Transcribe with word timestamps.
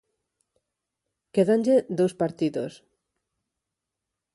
Quédanlle 1.33 1.77
dous 1.97 2.13
partidos. 2.21 2.73